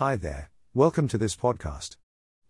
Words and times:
Hi 0.00 0.16
there, 0.16 0.48
welcome 0.72 1.08
to 1.08 1.18
this 1.18 1.36
podcast. 1.36 1.98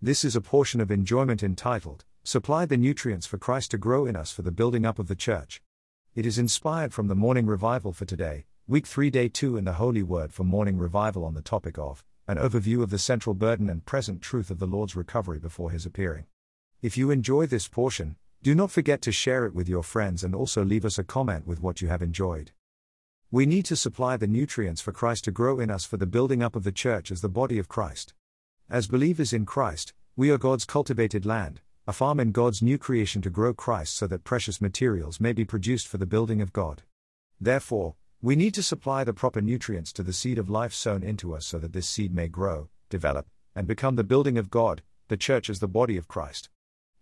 This 0.00 0.24
is 0.24 0.36
a 0.36 0.40
portion 0.40 0.80
of 0.80 0.92
enjoyment 0.92 1.42
entitled, 1.42 2.04
Supply 2.22 2.64
the 2.64 2.76
Nutrients 2.76 3.26
for 3.26 3.38
Christ 3.38 3.72
to 3.72 3.76
Grow 3.76 4.06
in 4.06 4.14
Us 4.14 4.30
for 4.30 4.42
the 4.42 4.52
Building 4.52 4.86
Up 4.86 5.00
of 5.00 5.08
the 5.08 5.16
Church. 5.16 5.60
It 6.14 6.24
is 6.24 6.38
inspired 6.38 6.94
from 6.94 7.08
the 7.08 7.16
morning 7.16 7.46
revival 7.46 7.92
for 7.92 8.04
today, 8.04 8.44
week 8.68 8.86
3, 8.86 9.10
day 9.10 9.28
2, 9.28 9.56
in 9.56 9.64
the 9.64 9.72
Holy 9.72 10.04
Word 10.04 10.32
for 10.32 10.44
morning 10.44 10.78
revival 10.78 11.24
on 11.24 11.34
the 11.34 11.42
topic 11.42 11.76
of 11.76 12.04
an 12.28 12.38
overview 12.38 12.84
of 12.84 12.90
the 12.90 13.00
central 13.00 13.34
burden 13.34 13.68
and 13.68 13.84
present 13.84 14.22
truth 14.22 14.52
of 14.52 14.60
the 14.60 14.66
Lord's 14.68 14.94
recovery 14.94 15.40
before 15.40 15.72
his 15.72 15.84
appearing. 15.84 16.26
If 16.82 16.96
you 16.96 17.10
enjoy 17.10 17.46
this 17.46 17.66
portion, 17.66 18.14
do 18.44 18.54
not 18.54 18.70
forget 18.70 19.02
to 19.02 19.10
share 19.10 19.44
it 19.44 19.56
with 19.56 19.68
your 19.68 19.82
friends 19.82 20.22
and 20.22 20.36
also 20.36 20.64
leave 20.64 20.84
us 20.84 21.00
a 21.00 21.02
comment 21.02 21.48
with 21.48 21.60
what 21.60 21.82
you 21.82 21.88
have 21.88 22.00
enjoyed. 22.00 22.52
We 23.32 23.46
need 23.46 23.64
to 23.66 23.76
supply 23.76 24.16
the 24.16 24.26
nutrients 24.26 24.80
for 24.80 24.90
Christ 24.90 25.22
to 25.22 25.30
grow 25.30 25.60
in 25.60 25.70
us 25.70 25.84
for 25.84 25.96
the 25.96 26.04
building 26.04 26.42
up 26.42 26.56
of 26.56 26.64
the 26.64 26.72
church 26.72 27.12
as 27.12 27.20
the 27.20 27.28
body 27.28 27.60
of 27.60 27.68
Christ. 27.68 28.12
As 28.68 28.88
believers 28.88 29.32
in 29.32 29.46
Christ, 29.46 29.92
we 30.16 30.32
are 30.32 30.38
God's 30.38 30.64
cultivated 30.64 31.24
land, 31.24 31.60
a 31.86 31.92
farm 31.92 32.18
in 32.18 32.32
God's 32.32 32.60
new 32.60 32.76
creation 32.76 33.22
to 33.22 33.30
grow 33.30 33.54
Christ 33.54 33.94
so 33.94 34.08
that 34.08 34.24
precious 34.24 34.60
materials 34.60 35.20
may 35.20 35.32
be 35.32 35.44
produced 35.44 35.86
for 35.86 35.96
the 35.96 36.06
building 36.06 36.42
of 36.42 36.52
God. 36.52 36.82
Therefore, 37.40 37.94
we 38.20 38.34
need 38.34 38.52
to 38.54 38.64
supply 38.64 39.04
the 39.04 39.14
proper 39.14 39.40
nutrients 39.40 39.92
to 39.92 40.02
the 40.02 40.12
seed 40.12 40.36
of 40.36 40.50
life 40.50 40.74
sown 40.74 41.04
into 41.04 41.32
us 41.32 41.46
so 41.46 41.60
that 41.60 41.72
this 41.72 41.88
seed 41.88 42.12
may 42.12 42.26
grow, 42.26 42.68
develop, 42.88 43.28
and 43.54 43.68
become 43.68 43.94
the 43.94 44.02
building 44.02 44.38
of 44.38 44.50
God, 44.50 44.82
the 45.06 45.16
church 45.16 45.48
as 45.48 45.60
the 45.60 45.68
body 45.68 45.96
of 45.96 46.08
Christ. 46.08 46.50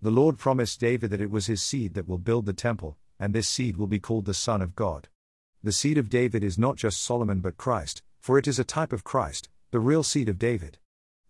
The 0.03 0.11
Lord 0.11 0.37
promised 0.37 0.79
David 0.79 1.09
that 1.09 1.23
it 1.23 1.31
was 1.31 1.47
his 1.47 1.63
seed 1.63 1.95
that 1.95 2.07
will 2.07 2.19
build 2.19 2.45
the 2.45 2.53
temple, 2.53 2.99
and 3.19 3.33
this 3.33 3.49
seed 3.49 3.79
will 3.79 3.87
be 3.87 3.99
called 3.99 4.27
the 4.27 4.35
Son 4.35 4.61
of 4.61 4.77
God. 4.77 5.09
The 5.65 5.73
seed 5.73 5.99
of 5.99 6.09
David 6.09 6.45
is 6.45 6.57
not 6.57 6.77
just 6.77 7.03
Solomon 7.03 7.41
but 7.41 7.57
Christ, 7.57 8.03
for 8.21 8.39
it 8.39 8.47
is 8.47 8.61
a 8.61 8.65
type 8.65 8.93
of 8.93 9.03
Christ, 9.03 9.49
the 9.73 9.81
real 9.81 10.05
seed 10.05 10.29
of 10.29 10.39
David. 10.39 10.79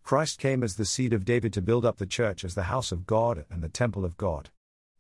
Christ 0.02 0.38
came 0.38 0.62
as 0.62 0.77
the 0.77 0.84
seed 0.84 1.14
of 1.14 1.24
David 1.24 1.51
to 1.54 1.62
build 1.62 1.87
up 1.87 1.96
the 1.96 2.04
church 2.04 2.45
as 2.45 2.54
the 2.54 2.64
house 2.64 2.92
of 2.92 3.07
God 3.07 3.46
and 3.51 3.62
the 3.62 3.70
temple 3.70 4.04
of 4.04 4.18
God. 4.18 4.51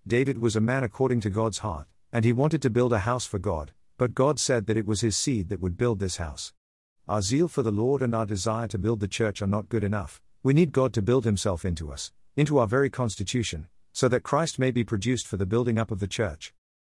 David 0.06 0.38
was 0.38 0.56
a 0.56 0.62
man 0.62 0.82
according 0.82 1.20
to 1.20 1.30
God's 1.30 1.58
heart, 1.58 1.86
and 2.10 2.24
he 2.24 2.32
wanted 2.32 2.62
to 2.62 2.70
build 2.70 2.94
a 2.94 3.00
house 3.00 3.26
for 3.26 3.38
God, 3.38 3.72
but 3.98 4.14
God 4.14 4.40
said 4.40 4.66
that 4.66 4.78
it 4.78 4.86
was 4.86 5.02
his 5.02 5.16
seed 5.16 5.50
that 5.50 5.60
would 5.60 5.76
build 5.76 5.98
this 5.98 6.16
house. 6.16 6.54
Our 7.06 7.20
zeal 7.20 7.48
for 7.48 7.62
the 7.62 7.70
Lord 7.70 8.00
and 8.00 8.14
our 8.14 8.24
desire 8.24 8.68
to 8.68 8.78
build 8.78 9.00
the 9.00 9.08
church 9.08 9.42
are 9.42 9.46
not 9.46 9.68
good 9.68 9.84
enough, 9.84 10.22
we 10.42 10.54
need 10.54 10.72
God 10.72 10.94
to 10.94 11.02
build 11.02 11.26
himself 11.26 11.66
into 11.66 11.92
us, 11.92 12.12
into 12.34 12.56
our 12.56 12.66
very 12.66 12.88
constitution, 12.88 13.68
so 13.92 14.08
that 14.08 14.22
Christ 14.22 14.58
may 14.58 14.70
be 14.70 14.84
produced 14.84 15.26
for 15.26 15.36
the 15.36 15.44
building 15.44 15.76
up 15.76 15.90
of 15.90 16.00
the 16.00 16.06
church. 16.06 16.54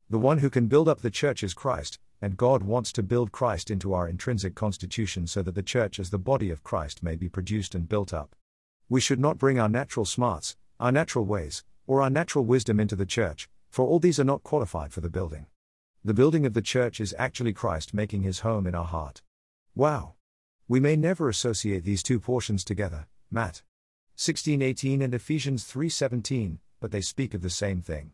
The 0.09 0.19
one 0.19 0.38
who 0.38 0.49
can 0.49 0.67
build 0.67 0.88
up 0.88 1.01
the 1.01 1.09
church 1.09 1.43
is 1.43 1.53
Christ, 1.53 1.99
and 2.22 2.38
God 2.38 2.61
wants 2.64 2.91
to 2.94 3.03
build 3.03 3.31
Christ 3.31 3.72
into 3.72 3.94
our 3.94 4.08
intrinsic 4.08 4.53
constitution 4.53 5.25
so 5.25 5.41
that 5.41 5.55
the 5.55 5.64
church 5.64 6.00
as 6.00 6.11
the 6.11 6.19
body 6.19 6.52
of 6.52 6.63
Christ 6.63 7.02
may 7.02 7.16
be 7.16 7.28
produced 7.28 7.73
and 7.73 7.89
built 7.89 8.13
up. 8.13 8.36
We 8.88 9.02
should 9.02 9.19
not 9.19 9.39
bring 9.39 9.59
our 9.59 9.69
natural 9.69 10.05
smarts, 10.05 10.55
our 10.80 10.91
natural 10.91 11.25
ways, 11.25 11.63
or 11.88 12.02
our 12.02 12.09
natural 12.09 12.45
wisdom 12.45 12.80
into 12.80 12.95
the 12.95 13.05
church, 13.05 13.50
for 13.69 13.88
all 13.88 14.00
these 14.00 14.19
are 14.19 14.23
not 14.23 14.44
qualified 14.44 14.94
for 14.94 15.02
the 15.02 15.09
building. 15.09 15.47
The 16.03 16.13
building 16.13 16.45
of 16.45 16.53
the 16.53 16.61
church 16.61 17.00
is 17.00 17.16
actually 17.17 17.53
Christ 17.53 17.94
making 17.94 18.23
his 18.23 18.39
home 18.39 18.67
in 18.67 18.75
our 18.75 18.85
heart. 18.85 19.22
Wow! 19.75 20.13
We 20.67 20.80
may 20.80 20.95
never 20.95 21.28
associate 21.28 21.83
these 21.83 22.03
two 22.03 22.19
portions 22.19 22.63
together, 22.63 23.08
Matt. 23.30 23.63
16:18 24.16 25.02
and 25.02 25.13
Ephesians 25.13 25.63
3:17, 25.63 26.59
but 26.80 26.91
they 26.91 27.02
speak 27.02 27.33
of 27.33 27.41
the 27.41 27.50
same 27.50 27.81
thing. 27.81 28.11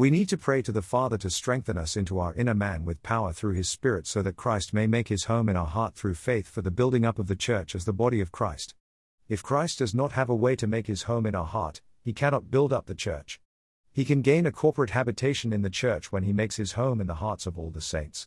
We 0.00 0.08
need 0.08 0.30
to 0.30 0.38
pray 0.38 0.62
to 0.62 0.72
the 0.72 0.80
Father 0.80 1.18
to 1.18 1.28
strengthen 1.28 1.76
us 1.76 1.94
into 1.94 2.20
our 2.20 2.32
inner 2.32 2.54
man 2.54 2.86
with 2.86 3.02
power 3.02 3.34
through 3.34 3.52
His 3.52 3.68
Spirit 3.68 4.06
so 4.06 4.22
that 4.22 4.34
Christ 4.34 4.72
may 4.72 4.86
make 4.86 5.08
His 5.08 5.24
home 5.24 5.46
in 5.46 5.58
our 5.58 5.66
heart 5.66 5.94
through 5.94 6.14
faith 6.14 6.48
for 6.48 6.62
the 6.62 6.70
building 6.70 7.04
up 7.04 7.18
of 7.18 7.26
the 7.26 7.36
church 7.36 7.74
as 7.74 7.84
the 7.84 7.92
body 7.92 8.22
of 8.22 8.32
Christ. 8.32 8.74
If 9.28 9.42
Christ 9.42 9.80
does 9.80 9.94
not 9.94 10.12
have 10.12 10.30
a 10.30 10.34
way 10.34 10.56
to 10.56 10.66
make 10.66 10.86
His 10.86 11.02
home 11.02 11.26
in 11.26 11.34
our 11.34 11.44
heart, 11.44 11.82
He 12.00 12.14
cannot 12.14 12.50
build 12.50 12.72
up 12.72 12.86
the 12.86 12.94
church. 12.94 13.42
He 13.92 14.06
can 14.06 14.22
gain 14.22 14.46
a 14.46 14.52
corporate 14.52 14.88
habitation 14.88 15.52
in 15.52 15.60
the 15.60 15.68
church 15.68 16.10
when 16.10 16.22
He 16.22 16.32
makes 16.32 16.56
His 16.56 16.72
home 16.72 17.02
in 17.02 17.06
the 17.06 17.16
hearts 17.16 17.46
of 17.46 17.58
all 17.58 17.68
the 17.68 17.82
saints. 17.82 18.26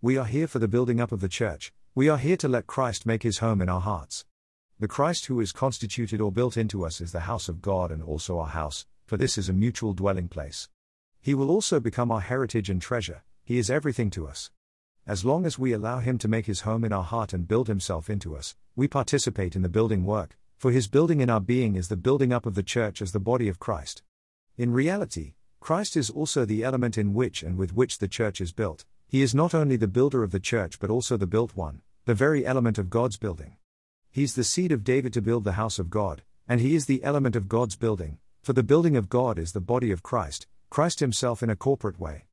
We 0.00 0.16
are 0.16 0.26
here 0.26 0.48
for 0.48 0.58
the 0.58 0.66
building 0.66 1.00
up 1.00 1.12
of 1.12 1.20
the 1.20 1.28
church, 1.28 1.72
we 1.94 2.08
are 2.08 2.18
here 2.18 2.36
to 2.38 2.48
let 2.48 2.66
Christ 2.66 3.06
make 3.06 3.22
His 3.22 3.38
home 3.38 3.62
in 3.62 3.68
our 3.68 3.80
hearts. 3.80 4.24
The 4.80 4.88
Christ 4.88 5.26
who 5.26 5.38
is 5.38 5.52
constituted 5.52 6.20
or 6.20 6.32
built 6.32 6.56
into 6.56 6.84
us 6.84 7.00
is 7.00 7.12
the 7.12 7.30
house 7.30 7.48
of 7.48 7.62
God 7.62 7.92
and 7.92 8.02
also 8.02 8.40
our 8.40 8.48
house, 8.48 8.86
for 9.06 9.16
this 9.16 9.38
is 9.38 9.48
a 9.48 9.52
mutual 9.52 9.92
dwelling 9.92 10.26
place. 10.26 10.68
He 11.22 11.34
will 11.34 11.50
also 11.50 11.78
become 11.78 12.10
our 12.10 12.20
heritage 12.20 12.68
and 12.68 12.82
treasure, 12.82 13.22
He 13.44 13.56
is 13.56 13.70
everything 13.70 14.10
to 14.10 14.26
us. 14.26 14.50
As 15.06 15.24
long 15.24 15.46
as 15.46 15.56
we 15.56 15.72
allow 15.72 16.00
Him 16.00 16.18
to 16.18 16.26
make 16.26 16.46
His 16.46 16.62
home 16.62 16.84
in 16.84 16.92
our 16.92 17.04
heart 17.04 17.32
and 17.32 17.46
build 17.46 17.68
Himself 17.68 18.10
into 18.10 18.36
us, 18.36 18.56
we 18.74 18.88
participate 18.88 19.54
in 19.54 19.62
the 19.62 19.68
building 19.68 20.04
work, 20.04 20.36
for 20.58 20.72
His 20.72 20.88
building 20.88 21.20
in 21.20 21.30
our 21.30 21.40
being 21.40 21.76
is 21.76 21.86
the 21.86 21.96
building 21.96 22.32
up 22.32 22.44
of 22.44 22.56
the 22.56 22.62
church 22.64 23.00
as 23.00 23.12
the 23.12 23.20
body 23.20 23.48
of 23.48 23.60
Christ. 23.60 24.02
In 24.58 24.72
reality, 24.72 25.34
Christ 25.60 25.96
is 25.96 26.10
also 26.10 26.44
the 26.44 26.64
element 26.64 26.98
in 26.98 27.14
which 27.14 27.44
and 27.44 27.56
with 27.56 27.72
which 27.72 27.98
the 27.98 28.08
church 28.08 28.40
is 28.40 28.52
built. 28.52 28.84
He 29.06 29.22
is 29.22 29.32
not 29.32 29.54
only 29.54 29.76
the 29.76 29.86
builder 29.86 30.24
of 30.24 30.32
the 30.32 30.40
church 30.40 30.80
but 30.80 30.90
also 30.90 31.16
the 31.16 31.26
built 31.28 31.54
one, 31.54 31.82
the 32.04 32.14
very 32.14 32.44
element 32.44 32.78
of 32.78 32.90
God's 32.90 33.16
building. 33.16 33.58
He's 34.10 34.34
the 34.34 34.42
seed 34.42 34.72
of 34.72 34.82
David 34.82 35.12
to 35.12 35.22
build 35.22 35.44
the 35.44 35.52
house 35.52 35.78
of 35.78 35.88
God, 35.88 36.22
and 36.48 36.60
he 36.60 36.74
is 36.74 36.86
the 36.86 37.04
element 37.04 37.36
of 37.36 37.48
God's 37.48 37.76
building, 37.76 38.18
for 38.42 38.54
the 38.54 38.64
building 38.64 38.96
of 38.96 39.08
God 39.08 39.38
is 39.38 39.52
the 39.52 39.60
body 39.60 39.92
of 39.92 40.02
Christ, 40.02 40.48
Christ 40.72 41.00
Himself 41.00 41.42
in 41.42 41.50
a 41.50 41.54
corporate 41.54 42.00
way. 42.00 42.24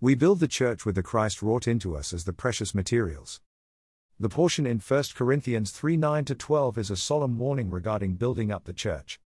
We 0.00 0.14
build 0.14 0.40
the 0.40 0.48
church 0.48 0.86
with 0.86 0.94
the 0.94 1.02
Christ 1.02 1.42
wrought 1.42 1.68
into 1.68 1.94
us 1.94 2.14
as 2.14 2.24
the 2.24 2.32
precious 2.32 2.74
materials. 2.74 3.42
The 4.18 4.30
portion 4.30 4.64
in 4.64 4.78
1 4.78 5.04
Corinthians 5.14 5.70
3 5.70 5.98
9 5.98 6.24
12 6.24 6.78
is 6.78 6.90
a 6.90 6.96
solemn 6.96 7.36
warning 7.36 7.68
regarding 7.68 8.14
building 8.14 8.50
up 8.50 8.64
the 8.64 8.72
church. 8.72 9.20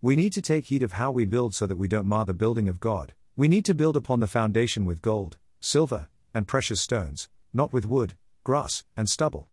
We 0.00 0.14
need 0.14 0.32
to 0.34 0.40
take 0.40 0.66
heed 0.66 0.84
of 0.84 0.92
how 0.92 1.10
we 1.10 1.24
build 1.24 1.56
so 1.56 1.66
that 1.66 1.76
we 1.76 1.88
don't 1.88 2.06
mar 2.06 2.24
the 2.24 2.34
building 2.34 2.68
of 2.68 2.78
God. 2.78 3.14
We 3.34 3.48
need 3.48 3.64
to 3.64 3.74
build 3.74 3.96
upon 3.96 4.20
the 4.20 4.28
foundation 4.28 4.84
with 4.84 5.02
gold, 5.02 5.36
silver, 5.58 6.06
and 6.32 6.46
precious 6.46 6.80
stones, 6.80 7.28
not 7.52 7.72
with 7.72 7.84
wood, 7.84 8.14
grass, 8.44 8.84
and 8.96 9.10
stubble. 9.10 9.48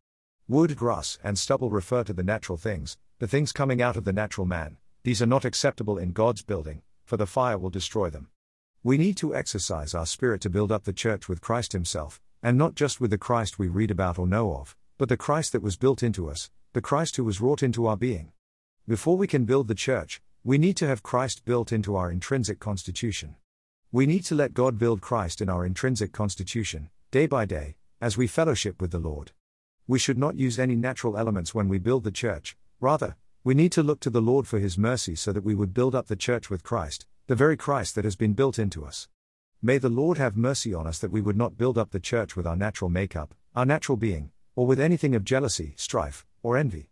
Wood, 0.48 0.76
grass, 0.76 1.18
and 1.24 1.40
stubble 1.40 1.72
refer 1.72 2.04
to 2.04 2.14
the 2.14 2.22
natural 2.22 2.60
things, 2.60 3.00
the 3.18 3.28
things 3.28 3.52
coming 3.52 3.82
out 3.82 3.98
of 3.98 4.04
the 4.04 4.14
natural 4.14 4.46
man. 4.46 4.78
These 5.02 5.20
are 5.20 5.26
not 5.26 5.46
acceptable 5.46 5.98
in 5.98 6.12
God's 6.12 6.44
building, 6.44 6.84
for 7.06 7.18
the 7.18 7.26
fire 7.26 7.58
will 7.58 7.72
destroy 7.72 8.12
them. 8.12 8.30
We 8.86 9.00
need 9.00 9.18
to 9.18 9.34
exercise 9.34 9.96
our 9.96 10.06
spirit 10.06 10.42
to 10.42 10.50
build 10.52 10.72
up 10.72 10.84
the 10.84 10.94
church 10.94 11.28
with 11.28 11.42
Christ 11.42 11.72
Himself, 11.72 12.22
and 12.44 12.56
not 12.56 12.76
just 12.76 13.02
with 13.02 13.10
the 13.10 13.18
Christ 13.18 13.58
we 13.58 13.68
read 13.68 13.90
about 13.90 14.20
or 14.20 14.28
know 14.28 14.54
of, 14.54 14.76
but 15.00 15.10
the 15.10 15.18
Christ 15.18 15.54
that 15.54 15.64
was 15.64 15.76
built 15.76 16.04
into 16.04 16.30
us, 16.30 16.52
the 16.74 16.82
Christ 16.82 17.16
who 17.16 17.24
was 17.24 17.42
wrought 17.42 17.64
into 17.64 17.88
our 17.88 17.98
being. 17.98 18.32
Before 18.88 19.18
we 19.18 19.26
can 19.26 19.46
build 19.46 19.70
the 19.70 19.74
church, 19.74 20.22
we 20.44 20.60
need 20.60 20.78
to 20.78 20.86
have 20.86 21.02
Christ 21.02 21.46
built 21.46 21.72
into 21.72 21.96
our 21.96 22.12
intrinsic 22.12 22.60
constitution. 22.60 23.34
We 23.92 24.06
need 24.06 24.24
to 24.26 24.36
let 24.36 24.54
God 24.54 24.78
build 24.78 25.02
Christ 25.02 25.42
in 25.42 25.50
our 25.50 25.66
intrinsic 25.66 26.12
constitution, 26.12 26.92
day 27.10 27.26
by 27.26 27.46
day, 27.46 27.78
as 28.00 28.18
we 28.18 28.28
fellowship 28.28 28.80
with 28.80 28.92
the 28.92 29.00
Lord. 29.00 29.32
We 29.88 29.98
should 29.98 30.20
not 30.20 30.38
use 30.38 30.60
any 30.60 30.76
natural 30.76 31.18
elements 31.18 31.56
when 31.56 31.70
we 31.70 31.80
build 31.80 32.04
the 32.04 32.12
church, 32.12 32.56
rather, 32.80 33.16
we 33.44 33.56
need 33.56 33.72
to 33.72 33.82
look 33.82 34.00
to 34.02 34.12
the 34.12 34.22
Lord 34.22 34.46
for 34.46 34.60
His 34.60 34.78
mercy 34.78 35.16
so 35.16 35.32
that 35.32 35.44
we 35.44 35.56
would 35.56 35.74
build 35.74 35.96
up 35.96 36.06
the 36.06 36.16
church 36.16 36.52
with 36.52 36.62
Christ, 36.62 37.08
the 37.28 37.36
very 37.36 37.58
Christ 37.58 37.96
that 37.96 38.06
has 38.06 38.16
been 38.16 38.34
built 38.34 38.60
into 38.60 38.86
us. 38.86 39.08
May 39.60 39.80
the 39.80 39.90
Lord 39.90 40.20
have 40.20 40.38
mercy 40.38 40.76
on 40.76 40.86
us 40.86 41.00
that 41.00 41.12
we 41.12 41.22
would 41.22 41.36
not 41.36 41.58
build 41.58 41.76
up 41.76 41.90
the 41.90 42.00
church 42.00 42.36
with 42.36 42.46
our 42.46 42.56
natural 42.56 42.88
makeup, 42.90 43.34
our 43.56 43.66
natural 43.66 43.98
being, 43.98 44.30
or 44.56 44.68
with 44.68 44.80
anything 44.80 45.16
of 45.16 45.24
jealousy, 45.24 45.74
strife, 45.76 46.24
or 46.44 46.56
envy. 46.56 46.92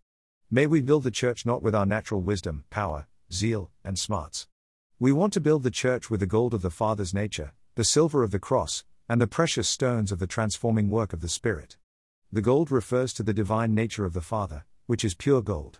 May 0.49 0.65
we 0.65 0.81
build 0.81 1.03
the 1.03 1.11
church 1.11 1.45
not 1.45 1.61
with 1.61 1.75
our 1.75 1.85
natural 1.85 2.19
wisdom, 2.19 2.63
power, 2.71 3.05
zeal, 3.31 3.69
and 3.83 3.99
smarts. 3.99 4.47
We 4.99 5.11
want 5.11 5.33
to 5.33 5.39
build 5.39 5.61
the 5.61 5.69
church 5.69 6.09
with 6.09 6.19
the 6.19 6.25
gold 6.25 6.55
of 6.55 6.63
the 6.63 6.71
Father's 6.71 7.13
nature, 7.13 7.53
the 7.75 7.83
silver 7.83 8.23
of 8.23 8.31
the 8.31 8.39
cross, 8.39 8.83
and 9.07 9.21
the 9.21 9.27
precious 9.27 9.69
stones 9.69 10.11
of 10.11 10.17
the 10.17 10.25
transforming 10.25 10.89
work 10.89 11.13
of 11.13 11.21
the 11.21 11.29
Spirit. 11.29 11.77
The 12.31 12.41
gold 12.41 12.71
refers 12.71 13.13
to 13.13 13.23
the 13.23 13.33
divine 13.33 13.75
nature 13.75 14.05
of 14.05 14.13
the 14.13 14.21
Father, 14.21 14.65
which 14.87 15.05
is 15.05 15.13
pure 15.13 15.43
gold. 15.43 15.79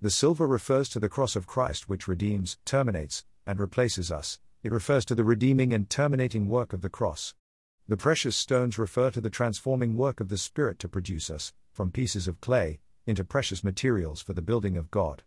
The 0.00 0.10
silver 0.10 0.46
refers 0.46 0.88
to 0.90 1.00
the 1.00 1.08
cross 1.08 1.34
of 1.34 1.48
Christ, 1.48 1.88
which 1.88 2.06
redeems, 2.06 2.58
terminates, 2.64 3.24
and 3.48 3.58
replaces 3.58 4.12
us, 4.12 4.38
it 4.62 4.70
refers 4.70 5.04
to 5.06 5.14
the 5.14 5.24
redeeming 5.24 5.72
and 5.72 5.88
terminating 5.88 6.48
work 6.48 6.72
of 6.72 6.82
the 6.82 6.88
cross. 6.88 7.34
The 7.88 7.96
precious 7.96 8.36
stones 8.36 8.78
refer 8.78 9.10
to 9.12 9.20
the 9.20 9.30
transforming 9.30 9.96
work 9.96 10.20
of 10.20 10.28
the 10.28 10.36
Spirit 10.36 10.78
to 10.80 10.88
produce 10.88 11.30
us, 11.30 11.54
from 11.72 11.90
pieces 11.90 12.28
of 12.28 12.40
clay, 12.42 12.80
into 13.06 13.24
precious 13.24 13.64
materials 13.64 14.20
for 14.20 14.34
the 14.34 14.42
building 14.42 14.76
of 14.76 14.90
God. 14.90 15.22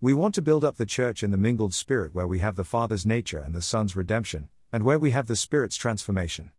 We 0.00 0.12
want 0.12 0.34
to 0.34 0.42
build 0.42 0.64
up 0.64 0.76
the 0.76 0.86
church 0.86 1.22
in 1.22 1.30
the 1.30 1.36
mingled 1.36 1.72
Spirit 1.72 2.12
where 2.12 2.26
we 2.26 2.40
have 2.40 2.56
the 2.56 2.64
Father's 2.64 3.06
nature 3.06 3.38
and 3.38 3.54
the 3.54 3.62
Son's 3.62 3.94
redemption, 3.94 4.48
and 4.72 4.82
where 4.82 4.98
we 4.98 5.12
have 5.12 5.28
the 5.28 5.36
Spirit's 5.36 5.76
transformation. 5.76 6.50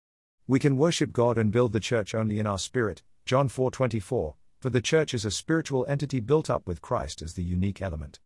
We 0.48 0.60
can 0.60 0.78
worship 0.78 1.12
God 1.12 1.38
and 1.38 1.52
build 1.52 1.74
the 1.74 1.80
church 1.80 2.16
only 2.16 2.40
in 2.40 2.48
our 2.48 2.60
spirit, 2.60 3.04
John 3.26 3.50
4:24, 3.50 4.36
for 4.60 4.70
the 4.70 4.82
church 4.82 5.14
is 5.14 5.26
a 5.26 5.32
spiritual 5.32 5.86
entity 5.88 6.20
built 6.20 6.50
up 6.50 6.68
with 6.68 6.82
Christ 6.82 7.22
as 7.22 7.34
the 7.34 7.44
unique 7.44 7.82
element. 7.82 8.20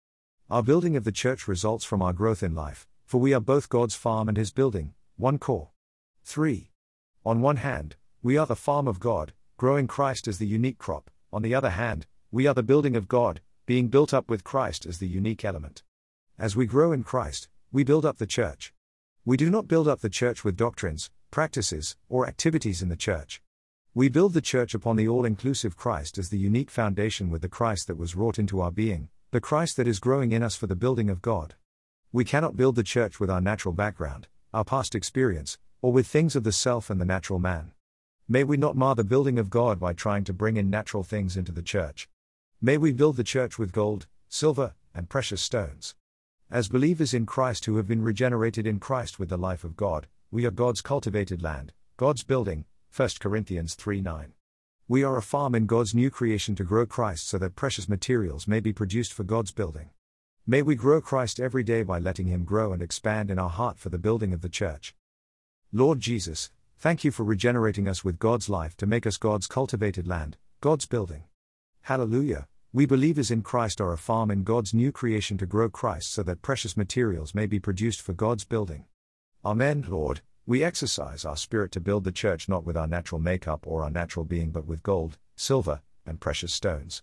Our 0.48 0.62
building 0.62 0.96
of 0.96 1.06
the 1.06 1.12
church 1.12 1.48
results 1.48 1.84
from 1.84 2.04
our 2.04 2.14
growth 2.14 2.44
in 2.44 2.54
life, 2.54 2.88
for 3.04 3.20
we 3.20 3.34
are 3.34 3.40
both 3.40 3.68
God's 3.68 3.96
farm 3.96 4.30
and 4.30 4.38
His 4.38 4.52
building. 4.52 4.94
1 5.18 5.40
Cor. 5.40 5.72
3. 6.24 6.70
On 7.26 7.42
one 7.42 7.56
hand, 7.58 7.96
we 8.22 8.38
are 8.38 8.46
the 8.46 8.56
farm 8.56 8.88
of 8.88 9.00
God, 9.00 9.34
growing 9.58 9.88
Christ 9.88 10.28
as 10.28 10.38
the 10.38 10.46
unique 10.46 10.78
crop, 10.78 11.10
on 11.34 11.42
the 11.42 11.56
other 11.56 11.72
hand, 11.72 12.06
we 12.32 12.46
are 12.46 12.54
the 12.54 12.62
building 12.62 12.96
of 12.96 13.08
God, 13.08 13.42
being 13.66 13.88
built 13.88 14.14
up 14.14 14.30
with 14.30 14.44
Christ 14.44 14.86
as 14.86 15.00
the 15.00 15.08
unique 15.08 15.44
element. 15.44 15.82
As 16.38 16.56
we 16.56 16.68
grow 16.68 16.92
in 16.92 17.04
Christ, 17.04 17.50
we 17.72 17.84
build 17.84 18.06
up 18.06 18.18
the 18.18 18.28
church. 18.28 18.72
We 19.26 19.38
do 19.38 19.50
not 19.50 19.68
build 19.68 19.88
up 19.88 20.02
the 20.02 20.10
church 20.10 20.44
with 20.44 20.56
doctrines, 20.56 21.10
practices, 21.32 21.98
or 22.08 22.28
activities 22.28 22.84
in 22.84 22.90
the 22.90 22.96
church. 22.96 23.42
We 23.96 24.10
build 24.10 24.34
the 24.34 24.42
church 24.42 24.76
upon 24.76 24.96
the 24.96 25.08
all 25.08 25.26
inclusive 25.26 25.76
Christ 25.76 26.20
as 26.20 26.30
the 26.30 26.38
unique 26.38 26.70
foundation 26.70 27.32
with 27.32 27.42
the 27.42 27.50
Christ 27.50 27.88
that 27.88 27.98
was 27.98 28.16
wrought 28.16 28.38
into 28.38 28.62
our 28.62 28.70
being, 28.70 29.10
the 29.36 29.42
Christ 29.42 29.76
that 29.76 29.86
is 29.86 30.00
growing 30.00 30.32
in 30.32 30.42
us 30.42 30.56
for 30.56 30.66
the 30.66 30.78
building 30.78 31.10
of 31.10 31.22
God. 31.22 31.56
We 32.14 32.24
cannot 32.24 32.56
build 32.56 32.78
the 32.78 32.84
church 32.84 33.20
with 33.20 33.30
our 33.30 33.42
natural 33.42 33.74
background, 33.74 34.30
our 34.54 34.64
past 34.64 34.96
experience, 34.96 35.58
or 35.82 35.92
with 35.92 36.08
things 36.08 36.38
of 36.38 36.46
the 36.46 36.54
self 36.54 36.90
and 36.90 37.02
the 37.02 37.06
natural 37.06 37.38
man. 37.38 37.74
May 38.30 38.46
we 38.46 38.56
not 38.56 38.78
mar 38.78 38.96
the 38.96 39.04
building 39.04 39.38
of 39.38 39.50
God 39.50 39.78
by 39.78 39.92
trying 39.92 40.24
to 40.24 40.32
bring 40.32 40.56
in 40.56 40.70
natural 40.70 41.04
things 41.04 41.36
into 41.36 41.52
the 41.52 41.62
church. 41.62 42.08
May 42.62 42.78
we 42.78 42.94
build 42.94 43.18
the 43.18 43.26
church 43.26 43.60
with 43.60 43.74
gold, 43.74 44.08
silver, 44.30 44.74
and 44.94 45.10
precious 45.10 45.42
stones. 45.42 45.96
As 46.50 46.70
believers 46.70 47.14
in 47.14 47.26
Christ 47.26 47.66
who 47.66 47.76
have 47.76 47.90
been 47.90 48.04
regenerated 48.04 48.66
in 48.66 48.80
Christ 48.80 49.20
with 49.20 49.28
the 49.28 49.36
life 49.36 49.66
of 49.66 49.76
God, 49.76 50.08
we 50.32 50.46
are 50.46 50.50
God's 50.50 50.80
cultivated 50.80 51.44
land, 51.44 51.74
God's 51.98 52.24
building. 52.24 52.64
1 52.96 53.10
Corinthians 53.20 53.76
3 53.76 54.00
9. 54.00 54.32
We 54.88 55.04
are 55.04 55.18
a 55.18 55.22
farm 55.24 55.56
in 55.56 55.66
God's 55.66 55.96
new 55.96 56.12
creation 56.12 56.54
to 56.58 56.64
grow 56.64 56.86
Christ 56.86 57.28
so 57.28 57.40
that 57.40 57.56
precious 57.56 57.90
materials 57.90 58.48
may 58.48 58.60
be 58.60 58.72
produced 58.72 59.14
for 59.14 59.24
God's 59.24 59.52
building. 59.52 59.90
May 60.46 60.62
we 60.62 60.76
grow 60.76 61.02
Christ 61.02 61.40
every 61.40 61.64
day 61.64 61.82
by 61.82 61.98
letting 61.98 62.28
Him 62.28 62.44
grow 62.44 62.72
and 62.72 62.84
expand 62.84 63.32
in 63.32 63.40
our 63.40 63.50
heart 63.50 63.80
for 63.80 63.90
the 63.90 63.98
building 63.98 64.32
of 64.32 64.42
the 64.42 64.48
church. 64.48 64.94
Lord 65.74 66.02
Jesus, 66.02 66.52
thank 66.78 67.04
you 67.04 67.10
for 67.10 67.24
regenerating 67.24 67.88
us 67.88 68.06
with 68.06 68.20
God's 68.20 68.48
life 68.48 68.78
to 68.78 68.86
make 68.86 69.08
us 69.08 69.18
God's 69.18 69.48
cultivated 69.48 70.06
land, 70.08 70.38
God's 70.62 70.86
building. 70.86 71.24
Hallelujah. 71.82 72.48
We 72.72 72.86
believers 72.86 73.32
in 73.32 73.42
Christ 73.42 73.82
are 73.82 73.92
a 73.92 73.98
farm 73.98 74.30
in 74.30 74.44
God's 74.44 74.72
new 74.72 74.92
creation 74.92 75.40
to 75.40 75.48
grow 75.48 75.68
Christ 75.68 76.14
so 76.14 76.22
that 76.22 76.44
precious 76.44 76.78
materials 76.78 77.34
may 77.34 77.48
be 77.48 77.60
produced 77.60 78.02
for 78.02 78.14
God's 78.14 78.46
building. 78.46 78.86
Amen, 79.44 79.84
Lord. 79.90 80.22
We 80.48 80.64
exercise 80.64 81.26
our 81.26 81.38
spirit 81.38 81.72
to 81.72 81.80
build 81.80 82.04
the 82.04 82.12
church 82.12 82.48
not 82.48 82.66
with 82.66 82.78
our 82.78 82.86
natural 82.86 83.20
makeup 83.20 83.66
or 83.66 83.82
our 83.82 83.90
natural 83.90 84.24
being 84.26 84.52
but 84.52 84.68
with 84.68 84.84
gold, 84.84 85.18
silver, 85.36 85.82
and 86.06 86.20
precious 86.20 86.54
stones. 86.54 87.02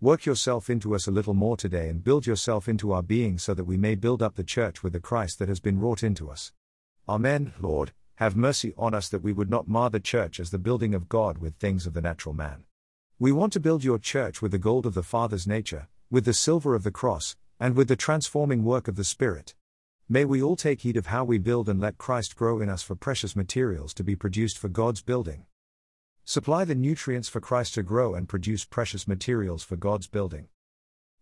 Work 0.00 0.26
yourself 0.26 0.68
into 0.68 0.96
us 0.96 1.06
a 1.06 1.12
little 1.12 1.34
more 1.34 1.56
today 1.56 1.88
and 1.88 2.02
build 2.02 2.26
yourself 2.26 2.68
into 2.68 2.90
our 2.90 3.02
being 3.04 3.38
so 3.38 3.54
that 3.54 3.62
we 3.62 3.76
may 3.76 3.94
build 3.94 4.24
up 4.24 4.34
the 4.34 4.42
church 4.42 4.82
with 4.82 4.92
the 4.92 4.98
Christ 4.98 5.38
that 5.38 5.48
has 5.48 5.60
been 5.60 5.78
wrought 5.78 6.02
into 6.02 6.28
us. 6.28 6.50
Amen, 7.08 7.52
Lord. 7.60 7.92
Have 8.16 8.34
mercy 8.34 8.74
on 8.76 8.92
us 8.92 9.08
that 9.10 9.22
we 9.22 9.32
would 9.32 9.50
not 9.50 9.68
mar 9.68 9.88
the 9.88 10.00
church 10.00 10.40
as 10.40 10.50
the 10.50 10.58
building 10.58 10.92
of 10.92 11.08
God 11.08 11.38
with 11.38 11.54
things 11.54 11.86
of 11.86 11.94
the 11.94 12.02
natural 12.02 12.34
man. 12.34 12.64
We 13.20 13.30
want 13.30 13.52
to 13.52 13.60
build 13.60 13.84
your 13.84 14.00
church 14.00 14.42
with 14.42 14.50
the 14.50 14.58
gold 14.58 14.84
of 14.84 14.94
the 14.94 15.04
Father's 15.04 15.46
nature, 15.46 15.86
with 16.10 16.24
the 16.24 16.34
silver 16.34 16.74
of 16.74 16.82
the 16.82 16.90
cross, 16.90 17.36
and 17.60 17.76
with 17.76 17.86
the 17.86 17.94
transforming 17.94 18.64
work 18.64 18.88
of 18.88 18.96
the 18.96 19.04
Spirit. 19.04 19.54
May 20.12 20.24
we 20.24 20.42
all 20.42 20.56
take 20.56 20.80
heed 20.80 20.96
of 20.96 21.06
how 21.06 21.22
we 21.22 21.38
build 21.38 21.68
and 21.68 21.78
let 21.78 21.96
Christ 21.96 22.34
grow 22.34 22.60
in 22.60 22.68
us 22.68 22.82
for 22.82 22.96
precious 22.96 23.36
materials 23.36 23.94
to 23.94 24.02
be 24.02 24.16
produced 24.16 24.58
for 24.58 24.68
God's 24.68 25.02
building. 25.02 25.46
Supply 26.24 26.64
the 26.64 26.74
nutrients 26.74 27.28
for 27.28 27.40
Christ 27.40 27.74
to 27.74 27.84
grow 27.84 28.16
and 28.16 28.28
produce 28.28 28.64
precious 28.64 29.06
materials 29.06 29.62
for 29.62 29.76
God's 29.76 30.08
building. 30.08 30.48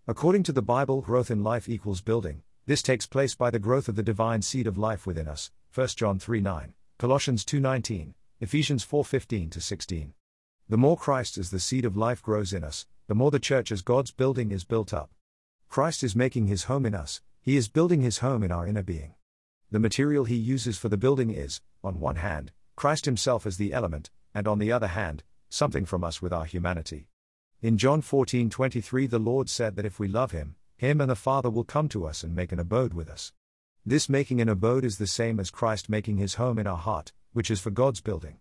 According 0.06 0.44
to 0.44 0.52
the 0.52 0.62
Bible, 0.62 1.02
growth 1.02 1.30
in 1.30 1.44
life 1.44 1.68
equals 1.68 2.00
building. 2.00 2.40
This 2.64 2.80
takes 2.80 3.04
place 3.04 3.34
by 3.34 3.50
the 3.50 3.58
growth 3.58 3.90
of 3.90 3.94
the 3.94 4.02
divine 4.02 4.40
seed 4.40 4.66
of 4.66 4.78
life 4.78 5.06
within 5.06 5.28
us. 5.28 5.50
1 5.74 5.88
John 5.88 6.18
3 6.18 6.40
9, 6.40 6.72
Colossians 6.98 7.44
2 7.44 7.60
19, 7.60 8.14
Ephesians 8.40 8.84
4 8.84 9.04
15 9.04 9.50
16. 9.52 10.14
The 10.66 10.76
more 10.78 10.96
Christ 10.96 11.36
as 11.36 11.50
the 11.50 11.60
seed 11.60 11.84
of 11.84 11.94
life 11.94 12.22
grows 12.22 12.54
in 12.54 12.64
us, 12.64 12.86
the 13.06 13.14
more 13.14 13.30
the 13.30 13.38
church 13.38 13.70
as 13.70 13.82
God's 13.82 14.12
building 14.12 14.50
is 14.50 14.64
built 14.64 14.94
up. 14.94 15.10
Christ 15.68 16.02
is 16.02 16.16
making 16.16 16.46
his 16.46 16.64
home 16.64 16.86
in 16.86 16.94
us, 16.94 17.20
he 17.48 17.56
is 17.56 17.66
building 17.66 18.02
his 18.02 18.18
home 18.18 18.42
in 18.42 18.52
our 18.52 18.66
inner 18.66 18.82
being. 18.82 19.14
The 19.70 19.78
material 19.78 20.26
he 20.26 20.36
uses 20.36 20.76
for 20.76 20.90
the 20.90 20.98
building 20.98 21.30
is, 21.30 21.62
on 21.82 21.98
one 21.98 22.16
hand, 22.16 22.52
Christ 22.76 23.06
himself 23.06 23.46
as 23.46 23.56
the 23.56 23.72
element, 23.72 24.10
and 24.34 24.46
on 24.46 24.58
the 24.58 24.70
other 24.70 24.88
hand, 24.88 25.24
something 25.48 25.86
from 25.86 26.04
us 26.04 26.20
with 26.20 26.30
our 26.30 26.44
humanity. 26.44 27.08
In 27.62 27.78
John 27.78 28.02
14:23 28.02 29.06
the 29.06 29.18
Lord 29.18 29.48
said 29.48 29.76
that 29.76 29.86
if 29.86 29.98
we 29.98 30.08
love 30.08 30.32
him, 30.32 30.56
him 30.76 31.00
and 31.00 31.10
the 31.10 31.16
Father 31.16 31.48
will 31.48 31.64
come 31.64 31.88
to 31.88 32.04
us 32.04 32.22
and 32.22 32.36
make 32.36 32.52
an 32.52 32.58
abode 32.58 32.92
with 32.92 33.08
us. 33.08 33.32
This 33.82 34.10
making 34.10 34.42
an 34.42 34.50
abode 34.50 34.84
is 34.84 34.98
the 34.98 35.06
same 35.06 35.40
as 35.40 35.50
Christ 35.50 35.88
making 35.88 36.18
his 36.18 36.34
home 36.34 36.58
in 36.58 36.66
our 36.66 36.76
heart, 36.76 37.14
which 37.32 37.50
is 37.50 37.60
for 37.60 37.70
God's 37.70 38.02
building. 38.02 38.40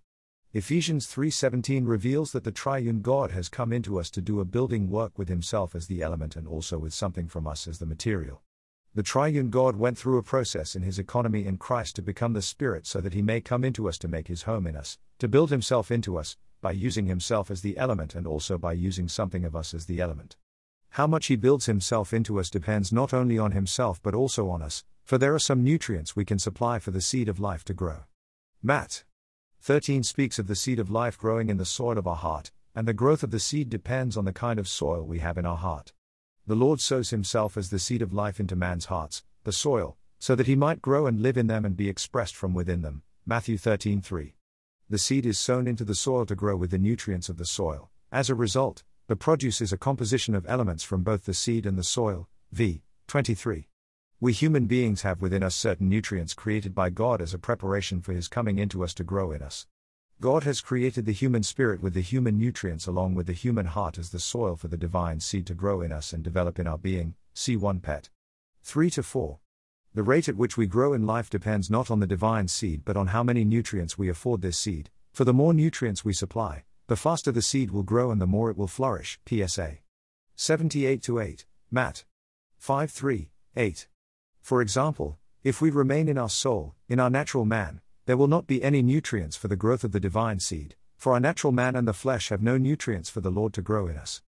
Ephesians 0.52 1.08
3:17 1.08 1.86
reveals 1.86 2.34
that 2.34 2.44
the 2.44 2.52
triune 2.52 3.00
God 3.02 3.32
has 3.32 3.48
come 3.48 3.72
into 3.72 4.02
us 4.02 4.10
to 4.12 4.22
do 4.22 4.42
a 4.42 4.44
building 4.44 4.90
work 4.90 5.18
with 5.18 5.30
himself 5.30 5.76
as 5.76 5.88
the 5.88 6.02
element 6.02 6.36
and 6.36 6.46
also 6.46 6.78
with 6.78 6.94
something 6.94 7.30
from 7.30 7.48
us 7.48 7.70
as 7.70 7.80
the 7.80 7.86
material. 7.86 8.44
The 8.98 9.04
triune 9.04 9.52
God 9.52 9.76
went 9.76 9.96
through 9.96 10.18
a 10.18 10.24
process 10.24 10.76
in 10.76 10.82
his 10.82 10.98
economy 10.98 11.46
in 11.46 11.58
Christ 11.58 11.96
to 11.98 12.02
become 12.02 12.34
the 12.34 12.42
Spirit 12.42 12.88
so 12.88 13.00
that 13.00 13.14
he 13.14 13.22
may 13.22 13.42
come 13.42 13.64
into 13.64 13.88
us 13.88 13.96
to 14.00 14.08
make 14.08 14.28
his 14.28 14.42
home 14.42 14.66
in 14.66 14.76
us, 14.76 14.98
to 15.20 15.28
build 15.28 15.52
himself 15.52 15.92
into 15.92 16.18
us, 16.18 16.36
by 16.62 16.72
using 16.72 17.06
himself 17.06 17.52
as 17.52 17.62
the 17.62 17.78
element 17.78 18.16
and 18.16 18.26
also 18.26 18.58
by 18.58 18.74
using 18.74 19.08
something 19.08 19.46
of 19.46 19.56
us 19.56 19.76
as 19.76 19.86
the 19.86 20.02
element. 20.02 20.36
How 20.90 21.06
much 21.06 21.28
he 21.28 21.36
builds 21.36 21.68
himself 21.68 22.12
into 22.12 22.40
us 22.40 22.50
depends 22.50 22.92
not 22.92 23.14
only 23.14 23.38
on 23.38 23.52
himself 23.52 24.02
but 24.02 24.16
also 24.16 24.50
on 24.50 24.64
us, 24.64 24.84
for 25.04 25.20
there 25.20 25.36
are 25.36 25.38
some 25.38 25.64
nutrients 25.64 26.16
we 26.16 26.26
can 26.26 26.40
supply 26.40 26.80
for 26.80 26.90
the 26.90 27.00
seed 27.00 27.30
of 27.30 27.40
life 27.40 27.64
to 27.66 27.76
grow. 27.76 28.06
Matt 28.64 29.04
13 29.62 30.02
speaks 30.02 30.40
of 30.40 30.48
the 30.48 30.56
seed 30.56 30.80
of 30.80 30.90
life 30.90 31.20
growing 31.20 31.52
in 31.52 31.58
the 31.58 31.66
soil 31.66 32.00
of 32.00 32.08
our 32.08 32.16
heart, 32.16 32.50
and 32.74 32.88
the 32.88 32.94
growth 32.94 33.22
of 33.22 33.30
the 33.30 33.40
seed 33.40 33.70
depends 33.70 34.18
on 34.18 34.26
the 34.26 34.34
kind 34.34 34.58
of 34.58 34.68
soil 34.68 35.04
we 35.04 35.20
have 35.20 35.38
in 35.38 35.46
our 35.46 35.58
heart. 35.58 35.94
The 36.48 36.56
Lord 36.56 36.80
sows 36.80 37.10
himself 37.10 37.58
as 37.58 37.70
the 37.70 37.78
seed 37.78 38.02
of 38.02 38.14
life 38.14 38.40
into 38.40 38.56
man's 38.56 38.86
hearts, 38.86 39.22
the 39.44 39.52
soil, 39.52 39.98
so 40.18 40.34
that 40.34 40.48
he 40.48 40.56
might 40.56 40.82
grow 40.82 41.06
and 41.06 41.22
live 41.22 41.36
in 41.36 41.48
them 41.48 41.66
and 41.66 41.76
be 41.76 41.90
expressed 41.90 42.38
from 42.38 42.54
within 42.54 42.84
them. 42.84 43.04
Matthew 43.26 43.58
13:3. 43.58 44.34
The 44.90 44.98
seed 44.98 45.26
is 45.26 45.38
sown 45.38 45.68
into 45.68 45.84
the 45.84 45.94
soil 45.94 46.26
to 46.26 46.36
grow 46.36 46.56
with 46.56 46.72
the 46.72 46.78
nutrients 46.78 47.28
of 47.28 47.36
the 47.36 47.46
soil. 47.46 47.92
As 48.14 48.30
a 48.30 48.36
result, 48.36 48.86
the 49.08 49.18
produce 49.18 49.60
is 49.60 49.74
a 49.74 49.78
composition 49.78 50.34
of 50.36 50.46
elements 50.48 50.84
from 50.84 51.04
both 51.04 51.26
the 51.26 51.34
seed 51.34 51.66
and 51.66 51.78
the 51.78 51.84
soil. 51.84 52.30
V. 52.54 52.82
23. 53.08 53.68
We 54.22 54.32
human 54.32 54.68
beings 54.68 55.02
have 55.02 55.22
within 55.22 55.44
us 55.44 55.54
certain 55.54 55.90
nutrients 55.90 56.34
created 56.34 56.74
by 56.74 56.92
God 56.92 57.22
as 57.22 57.34
a 57.34 57.38
preparation 57.38 58.00
for 58.00 58.14
His 58.14 58.30
coming 58.30 58.58
into 58.58 58.86
us 58.86 58.94
to 58.94 59.04
grow 59.04 59.34
in 59.34 59.42
us. 59.42 59.68
God 60.20 60.46
has 60.46 60.62
created 60.62 61.06
the 61.06 61.12
human 61.12 61.44
spirit 61.44 61.80
with 61.80 61.94
the 61.94 62.02
human 62.02 62.40
nutrients 62.40 62.88
along 62.88 63.14
with 63.14 63.28
the 63.28 63.34
human 63.34 63.68
heart 63.68 64.00
as 64.00 64.10
the 64.10 64.20
soil 64.20 64.56
for 64.56 64.68
the 64.68 64.76
divine 64.76 65.20
seed 65.20 65.46
to 65.46 65.54
grow 65.54 65.82
in 65.82 65.92
us 65.92 66.12
and 66.12 66.24
develop 66.24 66.58
in 66.58 66.66
our 66.66 66.80
being. 66.80 67.14
See 67.36 67.56
1 67.56 67.82
Pet. 67.82 68.10
3 68.64 68.90
to 68.90 69.04
4. 69.04 69.38
The 69.94 70.02
rate 70.02 70.28
at 70.28 70.36
which 70.36 70.58
we 70.58 70.66
grow 70.66 70.94
in 70.94 71.06
life 71.06 71.30
depends 71.30 71.70
not 71.70 71.92
on 71.92 72.00
the 72.00 72.08
divine 72.08 72.48
seed 72.48 72.82
but 72.84 72.98
on 72.98 73.08
how 73.08 73.22
many 73.22 73.46
nutrients 73.46 74.00
we 74.00 74.10
afford 74.10 74.42
this 74.42 74.58
seed, 74.58 74.90
for 75.14 75.24
the 75.24 75.34
more 75.34 75.54
nutrients 75.54 76.04
we 76.04 76.14
supply, 76.14 76.64
the 76.88 76.96
faster 76.96 77.32
the 77.32 77.44
seed 77.44 77.70
will 77.70 77.84
grow 77.84 78.10
and 78.10 78.20
the 78.20 78.26
more 78.26 78.50
it 78.50 78.58
will 78.58 78.68
flourish. 78.68 79.20
PSA 79.30 79.78
78 80.36 81.04
to 81.04 81.20
8. 81.20 81.46
Matt 81.70 82.06
5 82.58 82.90
3, 82.90 83.30
8. 83.56 83.88
For 84.42 84.64
example, 84.64 85.20
if 85.44 85.62
we 85.62 85.70
remain 85.70 86.08
in 86.10 86.18
our 86.18 86.30
soul, 86.30 86.74
in 86.90 87.00
our 87.00 87.12
natural 87.12 87.46
man, 87.46 87.82
there 88.08 88.16
will 88.16 88.28
not 88.28 88.48
be 88.48 88.64
any 88.64 88.82
nutrients 88.82 89.36
for 89.36 89.50
the 89.50 89.58
growth 89.58 89.84
of 89.84 89.92
the 89.92 90.00
divine 90.00 90.40
seed, 90.40 90.78
for 90.96 91.12
our 91.12 91.20
natural 91.20 91.52
man 91.52 91.76
and 91.76 91.86
the 91.86 91.92
flesh 91.92 92.30
have 92.30 92.42
no 92.42 92.58
nutrients 92.58 93.10
for 93.10 93.20
the 93.20 93.30
Lord 93.30 93.52
to 93.52 93.62
grow 93.62 93.88
in 93.88 93.98
us. 93.98 94.22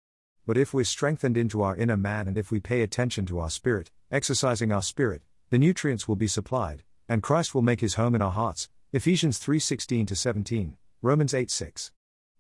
But 0.45 0.59
if 0.59 0.75
we're 0.75 0.83
strengthened 0.83 1.37
into 1.37 1.63
our 1.63 1.77
inner 1.77 1.97
man 1.97 2.27
and 2.27 2.37
if 2.37 2.51
we 2.51 2.59
pay 2.59 2.83
attention 2.83 3.25
to 3.27 3.39
our 3.39 3.51
spirit, 3.51 3.93
exercising 4.11 4.73
our 4.73 4.83
spirit, 4.83 5.23
the 5.51 5.59
nutrients 5.59 6.09
will 6.09 6.17
be 6.17 6.27
supplied, 6.27 6.83
and 7.09 7.23
Christ 7.23 7.55
will 7.55 7.63
make 7.63 7.81
his 7.81 7.95
home 7.95 8.17
in 8.17 8.21
our 8.21 8.33
hearts. 8.33 8.69
Ephesians 8.93 9.39
3:16 9.39 10.09
to 10.09 10.17
17, 10.17 10.77
Romans 11.01 11.33
8:6. 11.33 11.93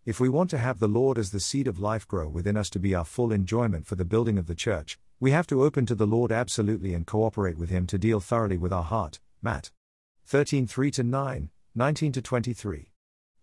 If 0.05 0.19
we 0.19 0.29
want 0.29 0.51
to 0.51 0.59
have 0.59 0.81
the 0.81 0.89
Lord 0.89 1.19
as 1.19 1.31
the 1.31 1.39
seed 1.39 1.69
of 1.69 1.79
life 1.79 2.09
grow 2.09 2.29
within 2.29 2.57
us 2.57 2.69
to 2.71 2.81
be 2.81 2.97
our 2.97 3.05
full 3.05 3.31
enjoyment 3.31 3.87
for 3.87 3.95
the 3.95 4.05
building 4.05 4.39
of 4.39 4.49
the 4.49 4.57
church, 4.57 4.99
we 5.21 5.31
have 5.31 5.47
to 5.47 5.63
open 5.63 5.87
to 5.87 5.95
the 5.95 6.05
Lord 6.05 6.33
absolutely 6.33 6.95
and 6.95 7.07
cooperate 7.07 7.59
with 7.59 7.71
Him 7.71 7.87
to 7.87 7.97
deal 7.97 8.19
thoroughly 8.19 8.59
with 8.59 8.73
our 8.73 8.83
heart. 8.83 9.21
Matt 9.41 9.71
13 10.29 10.67
3 10.67 10.93
9, 11.05 11.51
19 11.75 12.13
23. 12.13 12.93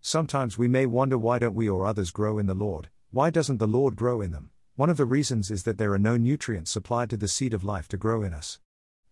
Sometimes 0.00 0.56
we 0.56 0.68
may 0.68 0.86
wonder 0.86 1.18
why 1.18 1.36
don't 1.36 1.56
we 1.56 1.68
or 1.68 1.84
others 1.84 2.12
grow 2.12 2.38
in 2.38 2.46
the 2.46 2.54
Lord, 2.54 2.90
why 3.10 3.28
doesn't 3.28 3.56
the 3.56 3.66
Lord 3.66 3.96
grow 3.96 4.20
in 4.20 4.30
them? 4.30 4.50
One 4.76 4.88
of 4.88 4.96
the 4.96 5.04
reasons 5.04 5.50
is 5.50 5.64
that 5.64 5.78
there 5.78 5.92
are 5.94 5.98
no 5.98 6.16
nutrients 6.16 6.70
supplied 6.70 7.10
to 7.10 7.16
the 7.16 7.26
seed 7.26 7.52
of 7.52 7.64
life 7.64 7.88
to 7.88 7.96
grow 7.96 8.22
in 8.22 8.32
us. 8.32 8.60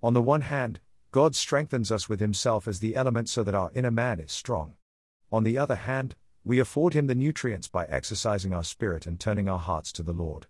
On 0.04 0.14
the 0.14 0.22
one 0.22 0.42
hand, 0.42 0.78
God 1.10 1.34
strengthens 1.34 1.90
us 1.90 2.08
with 2.08 2.20
Himself 2.20 2.68
as 2.68 2.78
the 2.78 2.94
element 2.94 3.28
so 3.28 3.42
that 3.42 3.56
our 3.56 3.72
inner 3.74 3.90
man 3.90 4.20
is 4.20 4.30
strong. 4.30 4.74
On 5.32 5.42
the 5.42 5.58
other 5.58 5.74
hand, 5.74 6.14
we 6.44 6.60
afford 6.60 6.94
Him 6.94 7.08
the 7.08 7.16
nutrients 7.16 7.66
by 7.66 7.86
exercising 7.86 8.54
our 8.54 8.62
spirit 8.62 9.04
and 9.04 9.18
turning 9.18 9.48
our 9.48 9.58
hearts 9.58 9.90
to 9.94 10.04
the 10.04 10.12
Lord. 10.12 10.46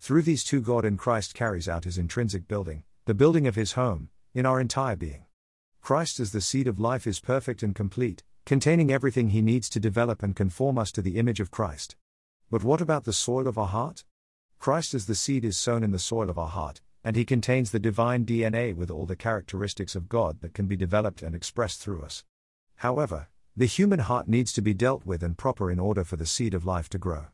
Through 0.00 0.22
these 0.22 0.42
two, 0.42 0.62
God 0.62 0.86
in 0.86 0.96
Christ 0.96 1.34
carries 1.34 1.68
out 1.68 1.84
his 1.84 1.98
intrinsic 1.98 2.48
building, 2.48 2.84
the 3.04 3.12
building 3.12 3.46
of 3.46 3.56
his 3.56 3.72
home, 3.72 4.08
in 4.32 4.46
our 4.46 4.58
entire 4.58 4.96
being. 4.96 5.26
Christ 5.82 6.20
as 6.20 6.30
the 6.30 6.40
seed 6.40 6.68
of 6.68 6.78
life 6.78 7.08
is 7.08 7.18
perfect 7.18 7.60
and 7.64 7.74
complete, 7.74 8.22
containing 8.46 8.92
everything 8.92 9.30
he 9.30 9.42
needs 9.42 9.68
to 9.70 9.80
develop 9.80 10.22
and 10.22 10.36
conform 10.36 10.78
us 10.78 10.92
to 10.92 11.02
the 11.02 11.18
image 11.18 11.40
of 11.40 11.50
Christ. 11.50 11.96
But 12.52 12.62
what 12.62 12.80
about 12.80 13.02
the 13.02 13.12
soil 13.12 13.48
of 13.48 13.58
our 13.58 13.66
heart? 13.66 14.04
Christ 14.60 14.94
as 14.94 15.06
the 15.06 15.16
seed 15.16 15.44
is 15.44 15.58
sown 15.58 15.82
in 15.82 15.90
the 15.90 15.98
soil 15.98 16.30
of 16.30 16.38
our 16.38 16.46
heart, 16.46 16.80
and 17.02 17.16
he 17.16 17.24
contains 17.24 17.72
the 17.72 17.80
divine 17.80 18.24
DNA 18.24 18.76
with 18.76 18.92
all 18.92 19.06
the 19.06 19.16
characteristics 19.16 19.96
of 19.96 20.08
God 20.08 20.40
that 20.40 20.54
can 20.54 20.66
be 20.66 20.76
developed 20.76 21.20
and 21.20 21.34
expressed 21.34 21.80
through 21.80 22.02
us. 22.02 22.22
However, 22.76 23.26
the 23.56 23.66
human 23.66 23.98
heart 23.98 24.28
needs 24.28 24.52
to 24.52 24.62
be 24.62 24.74
dealt 24.74 25.04
with 25.04 25.20
and 25.24 25.36
proper 25.36 25.68
in 25.68 25.80
order 25.80 26.04
for 26.04 26.14
the 26.14 26.26
seed 26.26 26.54
of 26.54 26.64
life 26.64 26.88
to 26.90 26.98
grow. 26.98 27.26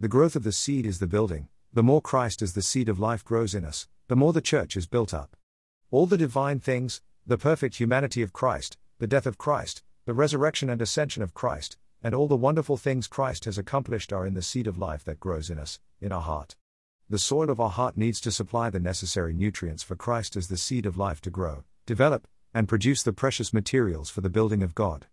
The 0.00 0.08
growth 0.08 0.34
of 0.34 0.42
the 0.42 0.50
seed 0.50 0.84
is 0.84 0.98
the 0.98 1.06
building, 1.06 1.46
the 1.72 1.84
more 1.84 2.02
Christ 2.02 2.42
as 2.42 2.54
the 2.54 2.60
seed 2.60 2.88
of 2.88 2.98
life 2.98 3.24
grows 3.24 3.54
in 3.54 3.64
us, 3.64 3.86
the 4.08 4.16
more 4.16 4.32
the 4.32 4.40
church 4.40 4.76
is 4.76 4.88
built 4.88 5.14
up. 5.14 5.36
All 5.92 6.06
the 6.06 6.18
divine 6.18 6.58
things, 6.58 7.00
the 7.26 7.38
perfect 7.38 7.76
humanity 7.76 8.20
of 8.20 8.34
Christ, 8.34 8.76
the 8.98 9.06
death 9.06 9.24
of 9.24 9.38
Christ, 9.38 9.82
the 10.04 10.12
resurrection 10.12 10.68
and 10.68 10.82
ascension 10.82 11.22
of 11.22 11.32
Christ, 11.32 11.78
and 12.02 12.14
all 12.14 12.28
the 12.28 12.36
wonderful 12.36 12.76
things 12.76 13.06
Christ 13.06 13.46
has 13.46 13.56
accomplished 13.56 14.12
are 14.12 14.26
in 14.26 14.34
the 14.34 14.42
seed 14.42 14.66
of 14.66 14.76
life 14.76 15.04
that 15.04 15.20
grows 15.20 15.48
in 15.48 15.58
us, 15.58 15.80
in 16.02 16.12
our 16.12 16.20
heart. 16.20 16.54
The 17.08 17.18
soil 17.18 17.48
of 17.48 17.60
our 17.60 17.70
heart 17.70 17.96
needs 17.96 18.20
to 18.22 18.30
supply 18.30 18.68
the 18.68 18.78
necessary 18.78 19.32
nutrients 19.32 19.82
for 19.82 19.96
Christ 19.96 20.36
as 20.36 20.48
the 20.48 20.58
seed 20.58 20.84
of 20.84 20.98
life 20.98 21.22
to 21.22 21.30
grow, 21.30 21.64
develop, 21.86 22.28
and 22.52 22.68
produce 22.68 23.02
the 23.02 23.14
precious 23.14 23.54
materials 23.54 24.10
for 24.10 24.20
the 24.20 24.28
building 24.28 24.62
of 24.62 24.74
God. 24.74 25.06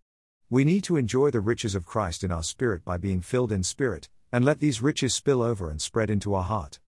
We 0.49 0.65
need 0.65 0.83
to 0.85 0.97
enjoy 0.97 1.31
the 1.31 1.39
riches 1.39 1.75
of 1.75 1.85
Christ 1.85 2.25
in 2.25 2.31
our 2.31 2.43
spirit 2.43 2.83
by 2.83 2.97
being 2.97 3.21
filled 3.21 3.53
in 3.53 3.63
spirit, 3.63 4.09
and 4.33 4.43
let 4.43 4.59
these 4.59 4.81
riches 4.81 5.13
spill 5.13 5.41
over 5.41 5.69
and 5.69 5.81
spread 5.81 6.09
into 6.09 6.33
our 6.33 6.43
heart. 6.43 6.81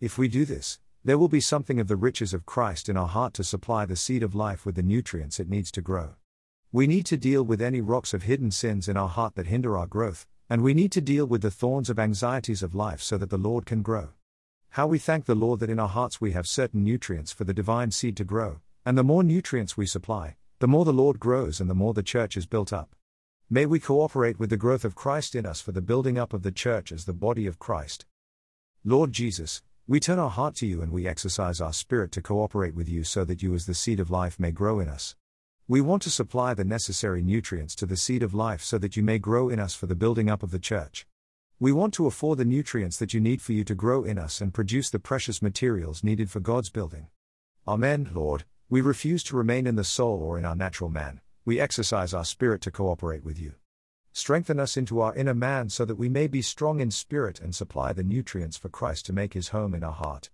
If 0.00 0.18
we 0.18 0.28
do 0.28 0.44
this, 0.44 0.78
there 1.06 1.18
will 1.18 1.28
be 1.28 1.40
something 1.40 1.78
of 1.78 1.86
the 1.86 1.94
riches 1.94 2.34
of 2.34 2.44
Christ 2.44 2.88
in 2.88 2.96
our 2.96 3.06
heart 3.06 3.32
to 3.34 3.44
supply 3.44 3.86
the 3.86 3.94
seed 3.94 4.24
of 4.24 4.34
life 4.34 4.66
with 4.66 4.74
the 4.74 4.82
nutrients 4.82 5.38
it 5.38 5.48
needs 5.48 5.70
to 5.70 5.80
grow. 5.80 6.16
We 6.72 6.88
need 6.88 7.06
to 7.06 7.16
deal 7.16 7.44
with 7.44 7.62
any 7.62 7.80
rocks 7.80 8.12
of 8.12 8.24
hidden 8.24 8.50
sins 8.50 8.88
in 8.88 8.96
our 8.96 9.06
heart 9.06 9.36
that 9.36 9.46
hinder 9.46 9.78
our 9.78 9.86
growth, 9.86 10.26
and 10.50 10.62
we 10.62 10.74
need 10.74 10.90
to 10.90 11.00
deal 11.00 11.24
with 11.24 11.42
the 11.42 11.50
thorns 11.52 11.88
of 11.88 12.00
anxieties 12.00 12.60
of 12.60 12.74
life 12.74 13.00
so 13.00 13.16
that 13.18 13.30
the 13.30 13.38
Lord 13.38 13.66
can 13.66 13.82
grow. 13.82 14.08
How 14.70 14.88
we 14.88 14.98
thank 14.98 15.26
the 15.26 15.36
Lord 15.36 15.60
that 15.60 15.70
in 15.70 15.78
our 15.78 15.86
hearts 15.86 16.20
we 16.20 16.32
have 16.32 16.48
certain 16.48 16.82
nutrients 16.82 17.30
for 17.30 17.44
the 17.44 17.54
divine 17.54 17.92
seed 17.92 18.16
to 18.16 18.24
grow, 18.24 18.58
and 18.84 18.98
the 18.98 19.04
more 19.04 19.22
nutrients 19.22 19.76
we 19.76 19.86
supply, 19.86 20.34
the 20.58 20.66
more 20.66 20.84
the 20.84 20.92
Lord 20.92 21.20
grows 21.20 21.60
and 21.60 21.70
the 21.70 21.74
more 21.76 21.94
the 21.94 22.02
church 22.02 22.36
is 22.36 22.46
built 22.46 22.72
up. 22.72 22.96
May 23.48 23.64
we 23.64 23.78
cooperate 23.78 24.40
with 24.40 24.50
the 24.50 24.56
growth 24.56 24.84
of 24.84 24.96
Christ 24.96 25.36
in 25.36 25.46
us 25.46 25.60
for 25.60 25.70
the 25.70 25.80
building 25.80 26.18
up 26.18 26.32
of 26.32 26.42
the 26.42 26.50
church 26.50 26.90
as 26.90 27.04
the 27.04 27.12
body 27.12 27.46
of 27.46 27.60
Christ. 27.60 28.06
Lord 28.84 29.12
Jesus, 29.12 29.62
we 29.88 30.00
turn 30.00 30.18
our 30.18 30.30
heart 30.30 30.54
to 30.56 30.66
you 30.66 30.82
and 30.82 30.90
we 30.90 31.06
exercise 31.06 31.60
our 31.60 31.72
spirit 31.72 32.10
to 32.12 32.22
cooperate 32.22 32.74
with 32.74 32.88
you 32.88 33.04
so 33.04 33.24
that 33.24 33.42
you, 33.42 33.54
as 33.54 33.66
the 33.66 33.74
seed 33.74 34.00
of 34.00 34.10
life, 34.10 34.38
may 34.40 34.50
grow 34.50 34.80
in 34.80 34.88
us. 34.88 35.14
We 35.68 35.80
want 35.80 36.02
to 36.02 36.10
supply 36.10 36.54
the 36.54 36.64
necessary 36.64 37.22
nutrients 37.22 37.74
to 37.76 37.86
the 37.86 37.96
seed 37.96 38.22
of 38.22 38.34
life 38.34 38.62
so 38.62 38.78
that 38.78 38.96
you 38.96 39.02
may 39.02 39.18
grow 39.18 39.48
in 39.48 39.60
us 39.60 39.74
for 39.74 39.86
the 39.86 39.94
building 39.94 40.28
up 40.28 40.42
of 40.42 40.50
the 40.50 40.58
church. 40.58 41.06
We 41.60 41.72
want 41.72 41.94
to 41.94 42.06
afford 42.06 42.38
the 42.38 42.44
nutrients 42.44 42.98
that 42.98 43.14
you 43.14 43.20
need 43.20 43.40
for 43.40 43.52
you 43.52 43.64
to 43.64 43.74
grow 43.74 44.04
in 44.04 44.18
us 44.18 44.40
and 44.40 44.52
produce 44.52 44.90
the 44.90 44.98
precious 44.98 45.40
materials 45.40 46.04
needed 46.04 46.30
for 46.30 46.40
God's 46.40 46.70
building. 46.70 47.06
Amen, 47.66 48.10
Lord. 48.12 48.44
We 48.68 48.80
refuse 48.80 49.22
to 49.24 49.36
remain 49.36 49.66
in 49.66 49.76
the 49.76 49.84
soul 49.84 50.22
or 50.22 50.38
in 50.38 50.44
our 50.44 50.56
natural 50.56 50.90
man 50.90 51.20
we 51.46 51.60
exercise 51.60 52.12
our 52.12 52.24
spirit 52.24 52.60
to 52.60 52.72
cooperate 52.72 53.24
with 53.24 53.40
you. 53.40 53.52
Strengthen 54.16 54.58
us 54.58 54.78
into 54.78 55.02
our 55.02 55.14
inner 55.14 55.34
man 55.34 55.68
so 55.68 55.84
that 55.84 55.96
we 55.96 56.08
may 56.08 56.26
be 56.26 56.40
strong 56.40 56.80
in 56.80 56.90
spirit 56.90 57.38
and 57.38 57.54
supply 57.54 57.92
the 57.92 58.02
nutrients 58.02 58.56
for 58.56 58.70
Christ 58.70 59.04
to 59.04 59.12
make 59.12 59.34
his 59.34 59.48
home 59.48 59.74
in 59.74 59.84
our 59.84 59.92
heart. 59.92 60.30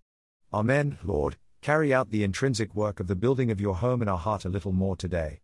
Amen, 0.55 0.99
Lord. 1.03 1.37
Carry 1.63 1.93
out 1.93 2.11
the 2.11 2.23
intrinsic 2.23 2.77
work 2.77 3.01
of 3.01 3.09
the 3.09 3.17
building 3.17 3.51
of 3.51 3.61
your 3.61 3.75
home 3.75 4.01
in 4.01 4.09
our 4.09 4.19
heart 4.19 4.45
a 4.45 4.49
little 4.49 4.71
more 4.71 4.95
today, 4.95 5.41